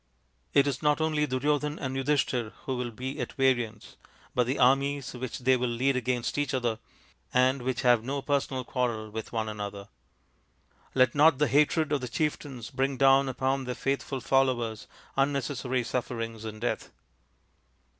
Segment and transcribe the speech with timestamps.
[0.55, 3.97] It is not only Duryodhan and Yudhishthir who will be at variance,
[4.33, 6.79] but the armies which they will lead against each other,
[7.35, 9.89] and which have no personal quarrel with one another.
[10.95, 14.87] Let not the hatred of the chieftains bring down upon their faithful followers
[15.17, 16.89] unnecessary sufferings and death."